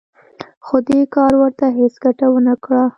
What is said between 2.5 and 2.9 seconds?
کړه